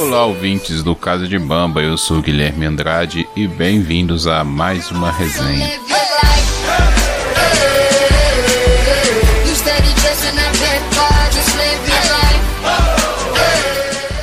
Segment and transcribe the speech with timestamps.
[0.00, 5.12] Olá, ouvintes do Casa de Bamba, eu sou Guilherme Andrade e bem-vindos a mais uma
[5.12, 5.78] resenha.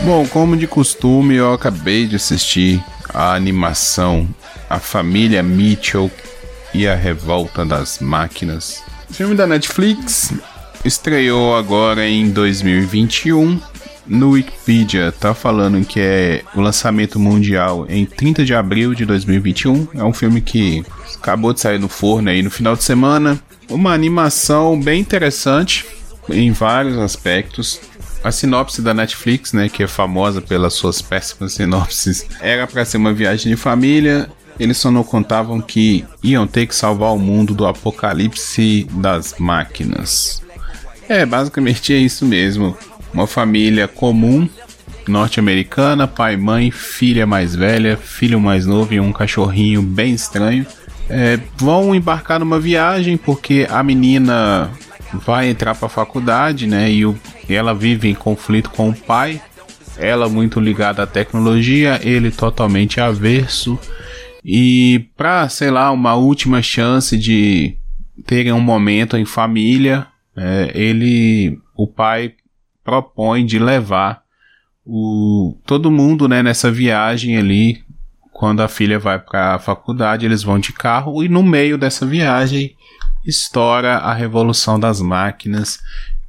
[0.02, 2.84] Bom, como de costume, eu acabei de assistir
[3.14, 4.28] a animação
[4.68, 6.10] A Família Mitchell
[6.74, 8.84] e a Revolta das Máquinas.
[9.16, 10.34] Filme da Netflix
[10.84, 13.62] estreou agora em 2021.
[14.06, 19.88] No Wikipedia tá falando que é o lançamento mundial em 30 de abril de 2021.
[19.96, 20.84] É um filme que
[21.16, 23.40] acabou de sair no forno aí no final de semana.
[23.70, 25.86] Uma animação bem interessante
[26.30, 27.80] em vários aspectos
[28.22, 32.98] a sinopse da Netflix, né, que é famosa pelas suas péssimas sinopses, era para ser
[32.98, 34.30] uma viagem de família.
[34.60, 40.42] Eles só não contavam que iam ter que salvar o mundo do apocalipse das máquinas.
[41.08, 42.76] É, basicamente é isso mesmo.
[43.14, 44.48] Uma família comum,
[45.08, 50.66] norte-americana, pai, mãe, filha mais velha, filho mais novo e um cachorrinho bem estranho.
[51.10, 54.72] É, vão embarcar numa viagem porque a menina
[55.14, 56.92] vai entrar para a faculdade, né?
[56.92, 57.16] E o,
[57.48, 59.42] ela vive em conflito com o pai.
[59.98, 63.80] Ela muito ligada à tecnologia, ele totalmente averso.
[64.48, 67.76] E para, sei lá, uma última chance de
[68.28, 70.06] terem um momento em família,
[70.38, 72.36] é, ele, o pai
[72.84, 74.22] propõe de levar
[74.86, 77.84] o todo mundo, né, nessa viagem ali.
[78.32, 82.06] Quando a filha vai para a faculdade, eles vão de carro e no meio dessa
[82.06, 82.76] viagem
[83.26, 85.80] estoura a revolução das máquinas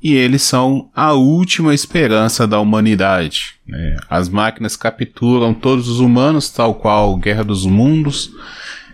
[0.06, 3.56] e eles são a última esperança da humanidade.
[3.66, 3.96] Né?
[4.08, 8.30] As máquinas capturam todos os humanos, tal qual Guerra dos Mundos,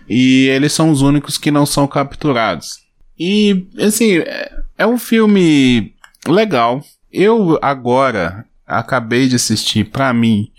[0.09, 2.79] e eles são os únicos que não são capturados.
[3.19, 5.93] E, assim, é, é um filme
[6.27, 6.83] legal.
[7.11, 10.49] Eu agora acabei de assistir, para mim,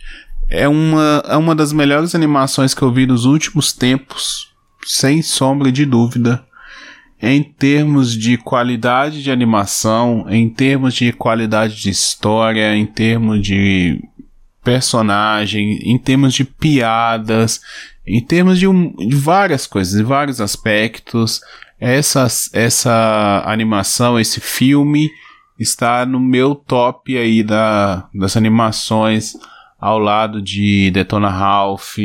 [0.48, 4.52] é uma, é uma das melhores animações que eu vi nos últimos tempos,
[4.86, 6.44] sem sombra de dúvida
[7.24, 13.98] em termos de qualidade de animação, em termos de qualidade de história, em termos de
[14.62, 17.60] personagem, em termos de piadas,
[18.06, 21.40] em termos de, um, de várias coisas, de vários aspectos.
[21.80, 25.10] Essa, essa animação, esse filme
[25.58, 29.34] está no meu top aí da, das animações
[29.78, 31.98] ao lado de Detona Ralph,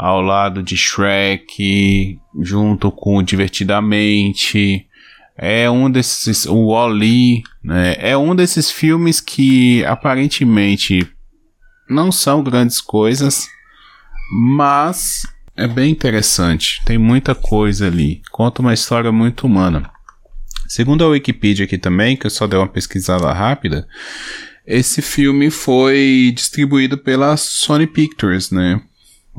[0.00, 4.86] ao lado de Shrek, junto com Divertidamente.
[5.36, 7.96] É um desses, o Wall-E, né?
[7.98, 11.06] É um desses filmes que aparentemente
[11.88, 13.46] não são grandes coisas,
[14.32, 16.80] mas é bem interessante.
[16.86, 18.22] Tem muita coisa ali.
[18.30, 19.90] Conta uma história muito humana.
[20.66, 23.86] Segundo a Wikipedia aqui também, que eu só dei uma pesquisada rápida,
[24.66, 28.80] esse filme foi distribuído pela Sony Pictures, né?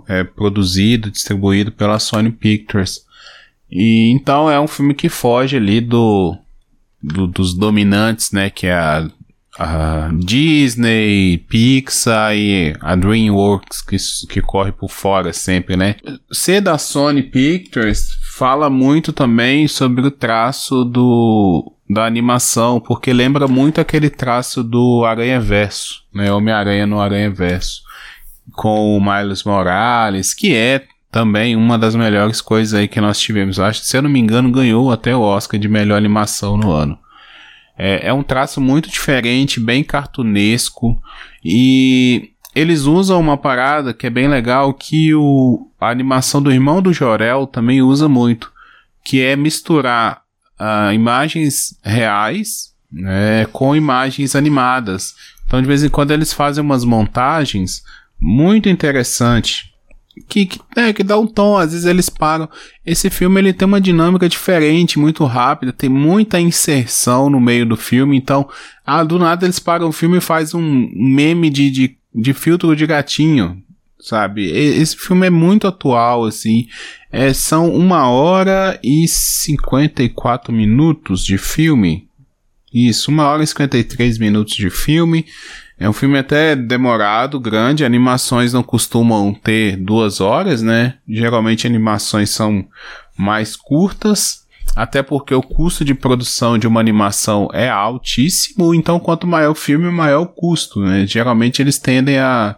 [0.08, 3.06] É produzido, distribuído pela Sony Pictures.
[3.70, 6.36] E então é um filme que foge ali do,
[7.02, 9.08] do dos dominantes, né, que é a,
[9.58, 13.98] a, Disney, Pixar e a DreamWorks que,
[14.28, 15.96] que corre por fora sempre, né?
[16.32, 23.50] Ser da Sony Pictures fala muito também sobre o traço do da animação, porque lembra
[23.50, 26.32] muito aquele traço do Aranha Verso, né?
[26.32, 27.84] Homem-Aranha no Aranha Verso
[28.54, 33.58] com o Miles Morales, que é também uma das melhores coisas aí que nós tivemos.
[33.58, 36.58] Eu acho que, se eu não me engano, ganhou até o Oscar de melhor animação
[36.58, 36.98] no ano.
[37.78, 41.02] É, é um traço muito diferente, bem cartunesco
[41.44, 46.82] e eles usam uma parada que é bem legal que o, a animação do irmão
[46.82, 48.52] do Jorel também usa muito,
[49.04, 50.22] que é misturar
[50.60, 55.16] uh, imagens reais né, com imagens animadas.
[55.48, 57.84] Então, de vez em quando, eles fazem umas montagens
[58.22, 59.72] muito interessante.
[60.28, 62.48] Que, que, é, que dá um tom, às vezes eles param.
[62.86, 67.78] Esse filme ele tem uma dinâmica diferente, muito rápida, tem muita inserção no meio do
[67.78, 68.48] filme, então,
[68.86, 72.76] ah, do nada eles param o filme e faz um meme de, de, de filtro
[72.76, 73.64] de gatinho,
[74.00, 74.46] sabe?
[74.52, 76.68] Esse filme é muito atual, assim.
[77.10, 82.08] É, são uma hora e 54 minutos de filme.
[82.74, 85.26] Isso, uma hora e 53 minutos de filme.
[85.82, 87.84] É um filme até demorado, grande.
[87.84, 90.94] Animações não costumam ter duas horas, né?
[91.10, 92.64] Geralmente animações são
[93.18, 94.46] mais curtas.
[94.76, 99.56] Até porque o custo de produção de uma animação é altíssimo, então quanto maior o
[99.56, 101.08] filme, maior o custo, né?
[101.08, 102.56] Geralmente eles tendem a,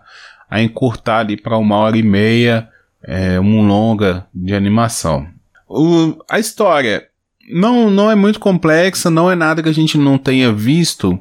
[0.50, 2.68] a encurtar ali para uma hora e meia
[3.02, 5.25] é, um longa de animação.
[5.66, 7.08] O, a história
[7.50, 11.18] não, não é muito complexa, não é nada que a gente não tenha visto.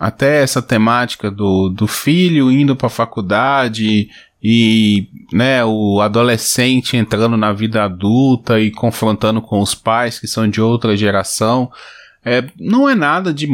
[0.00, 4.08] Até essa temática do, do filho indo para a faculdade
[4.42, 10.48] e né, o adolescente entrando na vida adulta e confrontando com os pais que são
[10.48, 11.70] de outra geração.
[12.24, 13.46] É, não é nada de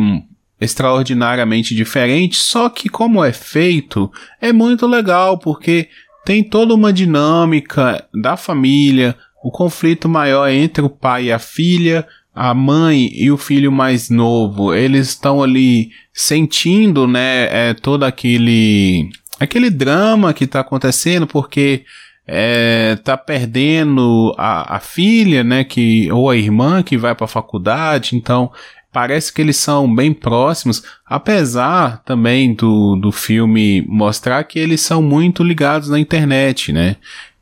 [0.61, 4.11] extraordinariamente diferente, só que como é feito,
[4.41, 5.89] é muito legal, porque
[6.25, 12.07] tem toda uma dinâmica da família, o conflito maior entre o pai e a filha,
[12.37, 19.09] a mãe e o filho mais novo, eles estão ali sentindo, né, é, todo aquele
[19.41, 21.85] aquele drama que está acontecendo porque
[22.27, 27.29] é, tá perdendo a, a filha, né, que ou a irmã que vai para a
[27.29, 28.53] faculdade, então
[28.93, 35.01] parece que eles são bem próximos, apesar também do, do filme mostrar que eles são
[35.01, 36.97] muito ligados na internet, né?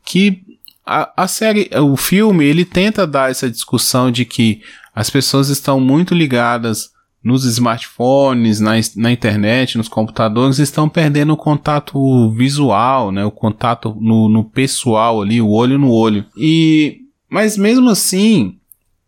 [0.05, 0.41] Que
[0.85, 4.61] a, a série, o filme, ele tenta dar essa discussão de que
[4.93, 6.93] as pessoas estão muito ligadas
[7.23, 13.25] nos smartphones, na, na internet, nos computadores, estão perdendo o contato visual, né?
[13.25, 16.23] O contato no, no pessoal ali, o olho no olho.
[16.37, 18.59] E, mas mesmo assim,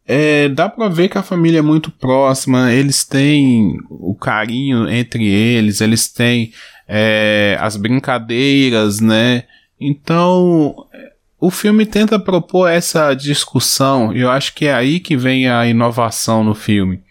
[0.03, 5.27] é, dá pra ver que a família é muito próxima, eles têm o carinho entre
[5.27, 6.51] eles, eles têm
[6.88, 9.44] é, as brincadeiras, né?
[9.79, 10.88] Então,
[11.39, 15.66] o filme tenta propor essa discussão, e eu acho que é aí que vem a
[15.68, 17.01] inovação no filme.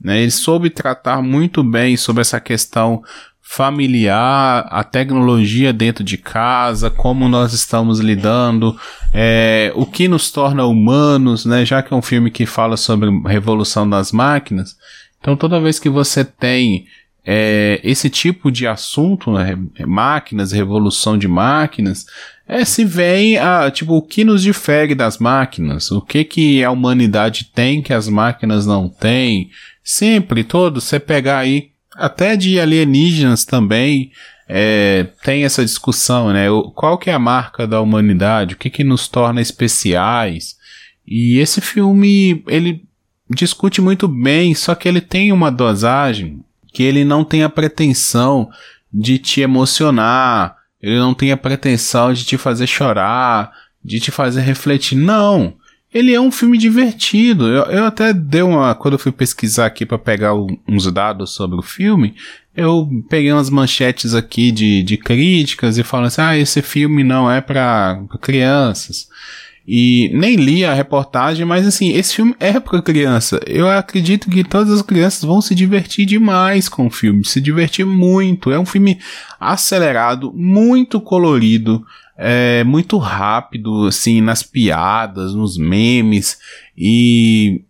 [0.00, 0.22] Né?
[0.22, 3.02] Ele soube tratar muito bem sobre essa questão
[3.48, 8.76] familiar, a tecnologia dentro de casa, como nós estamos lidando,
[9.14, 11.64] é, o que nos torna humanos, né?
[11.64, 14.76] Já que é um filme que fala sobre revolução das máquinas,
[15.20, 16.86] então toda vez que você tem
[17.26, 22.06] é, esse tipo de assunto, né, máquinas, revolução de máquinas,
[22.46, 26.70] é, se vem a, tipo, o que nos difere das máquinas, o que que a
[26.70, 29.50] humanidade tem que as máquinas não têm,
[29.82, 34.12] sempre, todo, você pegar aí até de alienígenas também
[34.48, 36.46] é, tem essa discussão, né?
[36.76, 38.54] Qual que é a marca da humanidade?
[38.54, 40.54] O que que nos torna especiais?
[41.04, 42.84] E esse filme, ele
[43.28, 46.44] discute muito bem, só que ele tem uma dosagem
[46.76, 48.50] que ele não tem a pretensão
[48.92, 53.50] de te emocionar, ele não tem a pretensão de te fazer chorar,
[53.82, 54.94] de te fazer refletir.
[54.94, 55.54] Não!
[55.94, 57.46] Ele é um filme divertido.
[57.46, 58.74] Eu, eu até dei uma.
[58.74, 60.34] Quando eu fui pesquisar aqui para pegar
[60.68, 62.14] uns dados sobre o filme,
[62.54, 67.30] eu peguei umas manchetes aqui de, de críticas e falando assim: ah, esse filme não
[67.30, 69.08] é para crianças.
[69.66, 73.40] E nem li a reportagem, mas assim, esse filme é para criança.
[73.46, 77.84] Eu acredito que todas as crianças vão se divertir demais com o filme, se divertir
[77.84, 78.52] muito.
[78.52, 78.98] É um filme
[79.40, 81.84] acelerado, muito colorido
[82.16, 86.38] é muito rápido, assim, nas piadas, nos memes.
[86.76, 87.62] E.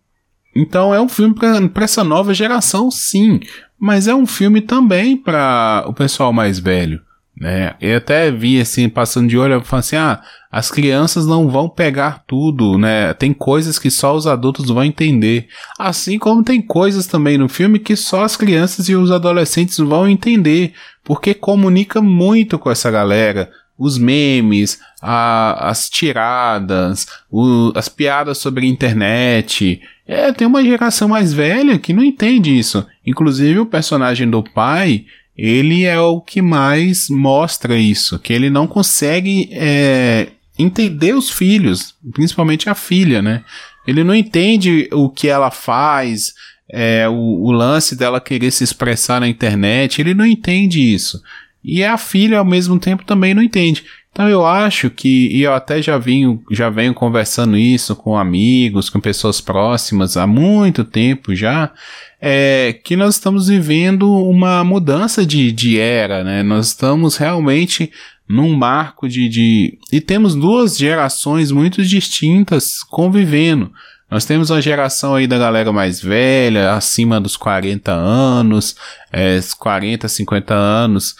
[0.55, 3.39] Então é um filme para essa nova geração, sim.
[3.77, 7.01] Mas é um filme também para o pessoal mais velho.
[7.39, 7.75] Né?
[7.79, 11.69] Eu até vi assim, passando de olho, eu falei assim: ah, as crianças não vão
[11.69, 13.13] pegar tudo, né?
[13.13, 15.47] Tem coisas que só os adultos vão entender.
[15.77, 20.07] Assim como tem coisas também no filme que só as crianças e os adolescentes vão
[20.07, 20.73] entender,
[21.03, 28.65] porque comunica muito com essa galera os memes, a, as tiradas, o, as piadas sobre
[28.65, 29.79] a internet.
[30.07, 32.85] É, tem uma geração mais velha que não entende isso.
[33.05, 35.05] Inclusive o personagem do pai,
[35.37, 41.93] ele é o que mais mostra isso, que ele não consegue é, entender os filhos,
[42.11, 43.43] principalmente a filha, né?
[43.85, 46.33] Ele não entende o que ela faz,
[46.69, 51.21] é, o, o lance dela querer se expressar na internet, ele não entende isso.
[51.63, 53.83] E a filha, ao mesmo tempo, também não entende.
[54.17, 58.89] Então eu acho que, e eu até já venho, já venho conversando isso com amigos,
[58.89, 61.71] com pessoas próximas há muito tempo já,
[62.19, 66.41] é que nós estamos vivendo uma mudança de, de era, né?
[66.41, 67.91] Nós estamos realmente
[68.27, 69.77] num marco de, de.
[69.91, 73.71] E temos duas gerações muito distintas convivendo.
[74.09, 78.75] Nós temos uma geração aí da galera mais velha, acima dos 40 anos,
[79.11, 81.15] é, 40, 50 anos,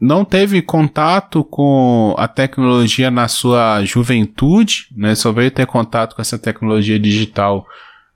[0.00, 5.14] não teve contato com a tecnologia na sua juventude, né?
[5.14, 7.66] Só veio ter contato com essa tecnologia digital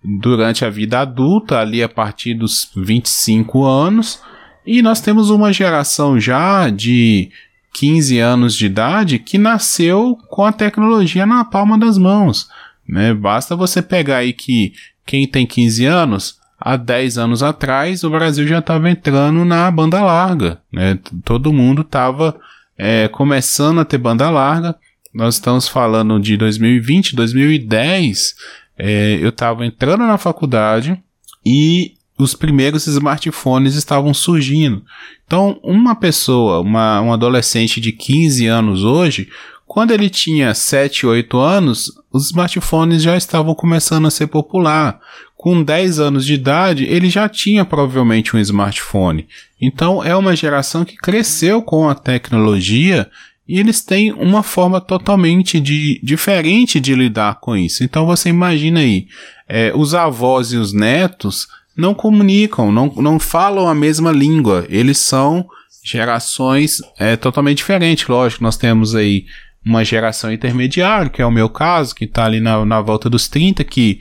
[0.03, 4.21] durante a vida adulta, ali a partir dos 25 anos.
[4.67, 7.31] E nós temos uma geração já de
[7.75, 12.49] 15 anos de idade que nasceu com a tecnologia na palma das mãos.
[12.89, 13.13] Né?
[13.13, 14.73] Basta você pegar aí que
[15.05, 20.03] quem tem 15 anos há 10 anos atrás, o Brasil já estava entrando na banda
[20.03, 20.61] larga.
[20.73, 20.99] Né?
[21.25, 22.37] Todo mundo estava
[22.77, 24.75] é, começando a ter banda larga.
[25.15, 28.35] Nós estamos falando de 2020, 2010.
[28.77, 31.01] É, eu estava entrando na faculdade
[31.47, 34.83] e os primeiros smartphones estavam surgindo.
[35.25, 39.29] Então, uma pessoa, uma, um adolescente de 15 anos hoje,
[39.67, 44.99] quando ele tinha 7, 8 anos, os smartphones já estavam começando a ser popular.
[45.47, 49.29] Com 10 anos de idade, ele já tinha provavelmente um smartphone.
[49.63, 53.09] Então, é uma geração que cresceu com a tecnologia
[53.49, 57.85] e eles têm uma forma totalmente de, diferente de lidar com isso.
[57.85, 59.07] Então, você imagina aí,
[59.49, 64.67] é, os avós e os netos não comunicam, não, não falam a mesma língua.
[64.69, 65.47] Eles são
[65.85, 68.09] gerações é, totalmente diferentes.
[68.09, 69.27] Lógico, nós temos aí
[69.65, 73.29] uma geração intermediária, que é o meu caso, que está ali na, na volta dos
[73.29, 74.01] 30, que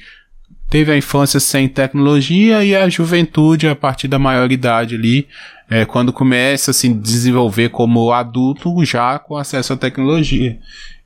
[0.70, 5.28] teve a infância sem tecnologia e a juventude a partir da maioridade ali,
[5.70, 10.60] é, quando começa a se desenvolver como adulto já com acesso à tecnologia.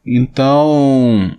[0.06, 1.36] Então,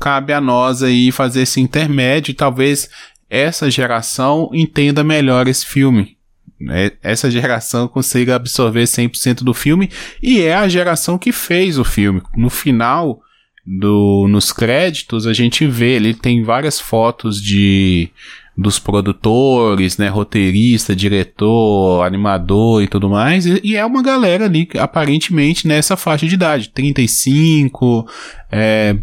[0.00, 2.88] cabe a nós aí fazer esse intermédio, talvez
[3.28, 6.16] essa geração entenda melhor esse filme.
[6.60, 6.92] Né?
[7.02, 9.90] Essa geração consiga absorver 100% do filme
[10.22, 12.22] e é a geração que fez o filme.
[12.36, 13.20] No final,
[13.66, 18.10] do, nos créditos, a gente vê, ele tem várias fotos de
[18.56, 24.68] dos produtores, né, roteirista, diretor, animador e tudo mais, e, e, é uma galera ali,
[24.78, 28.08] aparentemente, nessa faixa de idade, 35,
[28.52, 28.96] é,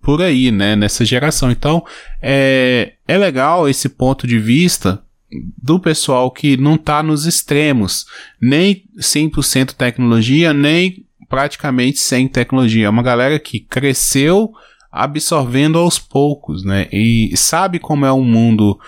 [0.00, 1.50] por aí, né, nessa geração.
[1.50, 1.84] Então,
[2.22, 5.02] é, é legal esse ponto de vista
[5.62, 8.06] do pessoal que não está nos extremos,
[8.40, 12.86] nem 100% tecnologia, nem praticamente sem tecnologia.
[12.86, 14.52] É uma galera que cresceu
[14.90, 16.88] absorvendo aos poucos, né?
[16.92, 18.78] E sabe como é um mundo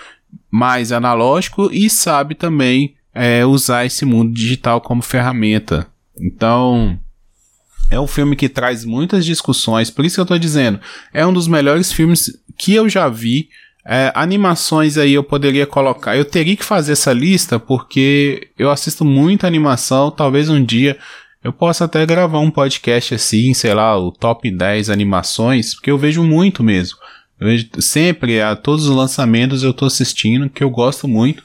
[0.49, 5.87] mais analógico e sabe também é, usar esse mundo digital como ferramenta.
[6.19, 6.99] Então,
[7.89, 10.79] é um filme que traz muitas discussões, por isso que eu tô dizendo,
[11.13, 13.49] é um dos melhores filmes que eu já vi.
[13.85, 16.15] É, animações aí eu poderia colocar.
[16.15, 20.11] Eu teria que fazer essa lista porque eu assisto muita animação.
[20.11, 20.97] Talvez um dia
[21.43, 25.97] eu possa até gravar um podcast assim, sei lá, o top 10 animações, porque eu
[25.97, 26.97] vejo muito mesmo.
[27.39, 31.43] Eu vejo sempre, a todos os lançamentos eu tô assistindo, que eu gosto muito.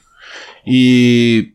[0.67, 1.51] E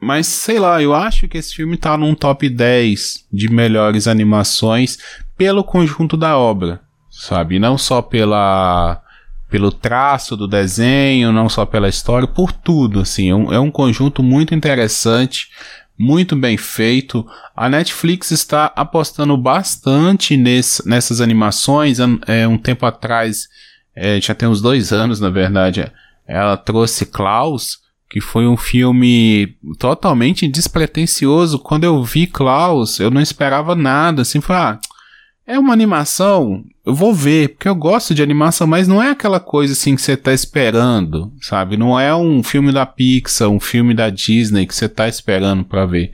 [0.00, 4.98] mas sei lá, eu acho que esse filme tá num top 10 de melhores animações
[5.36, 6.80] pelo conjunto da obra,
[7.10, 7.58] sabe?
[7.58, 9.02] Não só pela
[9.50, 13.70] pelo traço do desenho, não só pela história, por tudo, assim, é um, é um
[13.70, 15.48] conjunto muito interessante,
[15.98, 17.26] muito bem feito.
[17.56, 21.98] A Netflix está apostando bastante nesse, nessas animações.
[22.26, 23.48] É, um tempo atrás,
[23.94, 25.90] é, já tem uns dois anos, na verdade,
[26.26, 27.78] ela trouxe Klaus,
[28.08, 31.58] que foi um filme totalmente despretensioso.
[31.58, 34.78] Quando eu vi Klaus, eu não esperava nada, assim, foi, ah,
[35.46, 39.38] é uma animação, eu vou ver, porque eu gosto de animação, mas não é aquela
[39.38, 41.76] coisa assim que você tá esperando, sabe?
[41.76, 45.86] Não é um filme da Pixar, um filme da Disney que você tá esperando para
[45.86, 46.10] ver.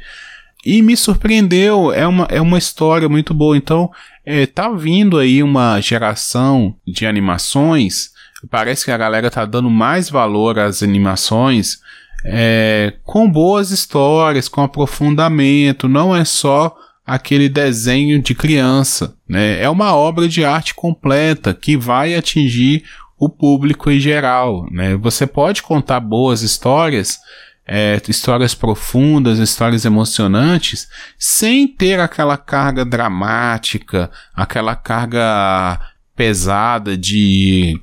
[0.66, 3.56] E me surpreendeu, é uma, é uma história muito boa.
[3.56, 3.90] Então,
[4.24, 8.14] é, tá vindo aí uma geração de animações
[8.50, 11.78] parece que a galera tá dando mais valor às animações
[12.24, 16.74] é, com boas histórias, com aprofundamento, não é só
[17.06, 19.60] aquele desenho de criança, né?
[19.60, 22.84] É uma obra de arte completa que vai atingir
[23.18, 24.96] o público em geral, né?
[24.96, 27.18] Você pode contar boas histórias,
[27.66, 35.80] é, histórias profundas, histórias emocionantes, sem ter aquela carga dramática, aquela carga
[36.16, 37.80] pesada de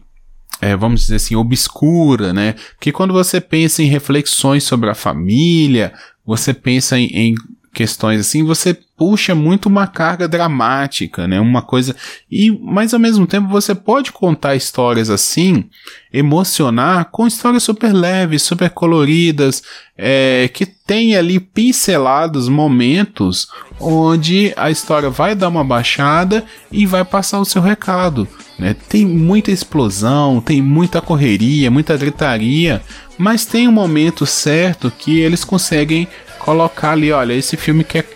[0.61, 2.53] é, vamos dizer assim, obscura, né?
[2.75, 5.91] Porque quando você pensa em reflexões sobre a família,
[6.23, 7.35] você pensa em, em
[7.73, 11.41] questões assim, você puxa muito uma carga dramática, né?
[11.41, 11.95] Uma coisa
[12.31, 15.65] e mas ao mesmo tempo você pode contar histórias assim,
[16.13, 19.63] emocionar com histórias super leves, super coloridas,
[19.97, 23.47] é, que tem ali pincelados momentos
[23.79, 28.27] onde a história vai dar uma baixada e vai passar o seu recado.
[28.59, 28.75] Né?
[28.87, 32.83] Tem muita explosão, tem muita correria, muita gritaria,
[33.17, 38.07] mas tem um momento certo que eles conseguem colocar ali, olha, esse filme quer,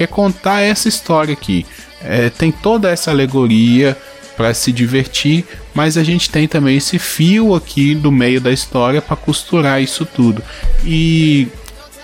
[0.00, 1.66] quer contar essa história aqui.
[2.02, 3.94] É, tem toda essa alegoria
[4.34, 9.02] para se divertir, mas a gente tem também esse fio aqui do meio da história
[9.02, 10.42] para costurar isso tudo.
[10.82, 11.48] E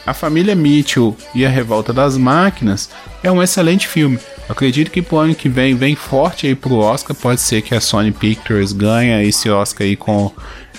[0.04, 2.90] a família Mitchell e a Revolta das Máquinas
[3.22, 4.18] é um excelente filme.
[4.46, 7.16] Acredito que pro ano que vem vem forte aí pro Oscar.
[7.16, 10.30] Pode ser que a Sony Pictures ganhe esse Oscar aí com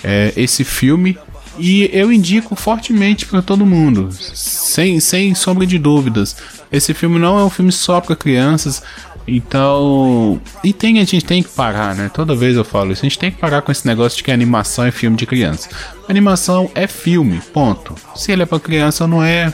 [0.04, 1.18] é, esse filme.
[1.58, 6.36] E eu indico fortemente para todo mundo, sem, sem sombra de dúvidas.
[6.70, 8.82] Esse filme não é um filme só para crianças.
[9.26, 12.10] Então, e tem a gente tem que parar, né?
[12.12, 14.30] Toda vez eu falo isso, a gente tem que parar com esse negócio de que
[14.30, 15.68] animação é filme de criança.
[16.08, 17.94] Animação é filme, ponto.
[18.16, 19.52] Se ele é para criança ou não é,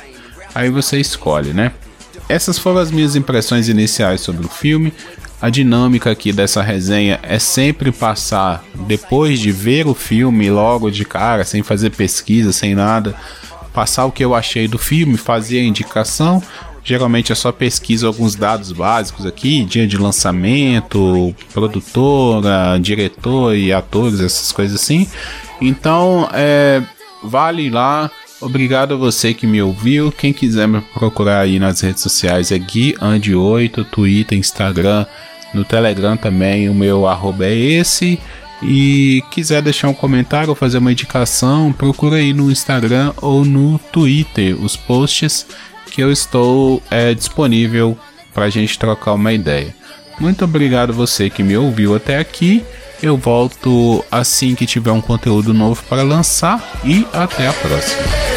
[0.54, 1.73] aí você escolhe, né?
[2.28, 4.92] Essas foram as minhas impressões iniciais sobre o filme.
[5.41, 11.05] A dinâmica aqui dessa resenha é sempre passar depois de ver o filme logo de
[11.05, 13.14] cara, sem fazer pesquisa, sem nada,
[13.73, 16.43] passar o que eu achei do filme, fazer a indicação.
[16.83, 24.21] Geralmente é só pesquisa alguns dados básicos aqui, dia de lançamento, produtora, diretor e atores,
[24.21, 25.09] essas coisas assim.
[25.61, 26.83] Então, é,
[27.23, 28.11] vale lá.
[28.45, 30.13] Obrigado a você que me ouviu.
[30.13, 35.07] Quem quiser me procurar aí nas redes sociais é Gui 8 Twitter, Instagram,
[35.55, 38.21] no Telegram também o meu arroba é esse.
[38.63, 43.79] E quiser deixar um comentário ou fazer uma indicação, procura aí no Instagram ou no
[43.91, 45.47] Twitter os posts
[45.91, 47.97] que eu estou é, disponível
[48.35, 49.75] para a gente trocar uma ideia.
[50.21, 52.63] Muito obrigado você que me ouviu até aqui.
[53.03, 58.34] Eu volto assim que tiver um conteúdo novo para lançar e até a próxima.